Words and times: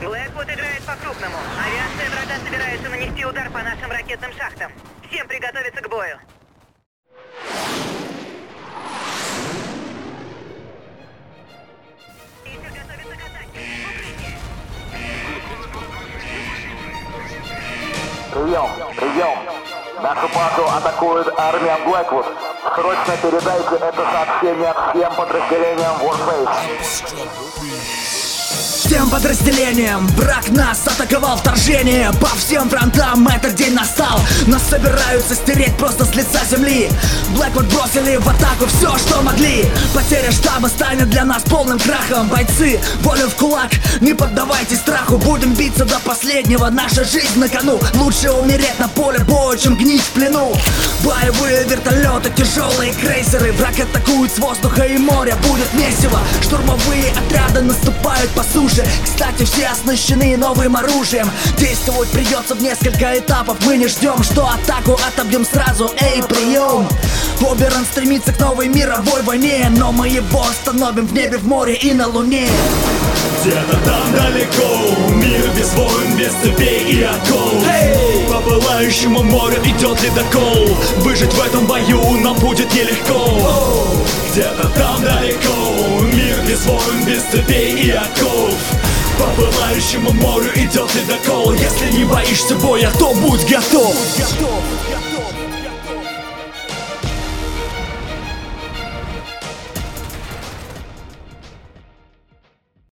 Блэквуд 0.00 0.44
играет 0.44 0.82
по-крупному. 0.82 1.36
Авиация 1.58 2.10
врага 2.10 2.38
собирается 2.44 2.88
нанести 2.90 3.24
удар 3.24 3.48
по 3.48 3.62
нашим 3.62 3.90
ракетным 3.90 4.30
шахтам. 4.34 4.70
Всем 5.08 5.26
приготовиться 5.26 5.80
к 5.80 5.88
бою. 5.88 6.18
Прием, 18.32 18.70
прием. 18.96 19.38
Нашу 20.02 20.28
базу 20.28 20.66
атакует 20.76 21.26
армия 21.38 21.78
Блэквуд. 21.86 22.26
Срочно 22.74 23.16
передайте 23.22 23.76
это 23.76 24.04
сообщение 24.12 24.74
всем 24.92 25.14
подразделениям 25.14 25.96
Warface. 26.02 28.25
Всем 29.06 29.10
подразделениям 29.10 30.06
Брак 30.16 30.48
нас 30.50 30.84
атаковал 30.86 31.36
вторжение 31.36 32.10
По 32.20 32.28
всем 32.36 32.68
фронтам 32.68 33.28
этот 33.28 33.54
день 33.54 33.72
настал. 33.74 34.18
Нас 34.46 34.62
собираются 34.68 35.34
стереть 35.34 35.76
просто 35.76 36.04
с 36.04 36.14
лица 36.14 36.40
земли. 36.50 36.90
Блэквуд 37.30 37.66
бросили 37.66 38.16
в 38.16 38.28
атаку 38.28 38.66
все, 38.66 38.96
что 38.98 39.22
могли. 39.22 39.64
Потеря 39.94 40.32
штаба 40.32 40.66
станет 40.66 41.10
для 41.10 41.24
нас 41.24 41.42
полным 41.42 41.78
крахом. 41.78 42.28
Бойцы, 42.28 42.80
волю 43.02 43.28
в 43.28 43.34
кулак, 43.36 43.70
не 44.00 44.14
поддавайтесь 44.14 44.78
страху. 44.78 45.18
Будем 45.18 45.54
биться 45.54 45.84
до 45.84 45.98
последнего, 46.00 46.68
наша 46.70 47.04
жизнь 47.04 47.38
на 47.38 47.48
кону. 47.48 47.78
Лучше 47.94 48.30
умереть 48.30 48.78
на 48.78 48.88
поле 48.88 49.20
боя, 49.20 49.56
чем 49.56 49.76
гнить 49.76 50.02
в 50.02 50.10
плену. 50.10 50.52
Боевые 51.04 51.25
вертолеты, 51.66 52.30
тяжелые 52.30 52.92
крейсеры. 52.92 53.52
Враг 53.52 53.78
атакует 53.78 54.32
с 54.32 54.38
воздуха 54.38 54.82
и 54.84 54.98
моря 54.98 55.36
Будет 55.48 55.72
месиво, 55.74 56.20
штурмовые 56.42 57.12
отряды 57.12 57.62
наступают 57.62 58.30
по 58.30 58.42
суше. 58.42 58.86
Кстати, 59.04 59.44
все 59.44 59.68
оснащены 59.68 60.36
новым 60.36 60.76
оружием. 60.76 61.30
Действовать 61.58 62.10
придется 62.10 62.54
в 62.54 62.62
несколько 62.62 63.18
этапов. 63.18 63.56
Мы 63.64 63.76
не 63.76 63.88
ждем, 63.88 64.22
что 64.22 64.48
атаку 64.48 64.98
отобьем 65.06 65.44
сразу. 65.44 65.90
Эй, 66.00 66.22
прием! 66.22 66.88
Оберон 67.40 67.84
стремится 67.84 68.32
к 68.32 68.40
новой 68.40 68.68
мировой 68.68 69.22
войне 69.22 69.70
Но 69.70 69.92
мы 69.92 70.08
его 70.08 70.42
остановим 70.42 71.06
в 71.06 71.12
небе, 71.12 71.36
в 71.38 71.46
море 71.46 71.74
и 71.74 71.92
на 71.92 72.06
луне. 72.06 72.48
Где-то 73.42 73.76
там 73.84 74.12
далеко 74.12 75.12
Мир 75.12 75.48
без 75.56 75.72
войн, 75.74 76.16
без 76.16 76.32
цепей 76.42 76.84
и 76.90 77.02
оков 77.02 77.64
По 78.25 78.25
пылающему 78.46 79.22
морю 79.24 79.56
идет 79.64 80.00
ледокол. 80.02 80.66
Выжить 80.98 81.32
в 81.32 81.40
этом 81.44 81.66
бою 81.66 82.16
нам 82.18 82.36
будет 82.36 82.72
нелегко. 82.72 83.42
Где-то 84.30 84.68
там 84.68 85.02
далеко. 85.02 86.04
Мир 86.14 86.36
без 86.48 86.64
войн, 86.64 87.04
без 87.04 87.22
цепей 87.24 87.72
и 87.72 87.90
оков. 87.90 88.54
По 89.18 89.26
пылающему 89.40 90.12
морю 90.12 90.50
идет 90.54 90.94
ледокол. 90.94 91.52
Если 91.54 91.90
не 91.96 92.04
боишься 92.04 92.54
боя, 92.56 92.90
то 92.98 93.12
будь 93.14 93.44
готов, 93.48 93.96
готов, 94.16 94.62
готов. 94.88 95.15